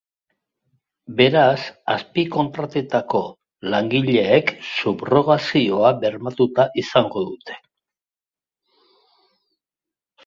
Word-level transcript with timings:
Beraz, 1.17 1.57
azpikontratetako 1.95 3.21
langileek 3.75 4.51
subrogazioa 4.71 5.93
bermatuta 6.07 6.67
izango 6.85 7.27
dute. 7.31 7.59